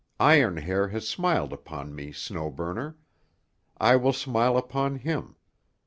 [0.19, 2.97] Iron Hair has smiled upon me, Snow Burner.
[3.79, 5.35] I will smile upon him.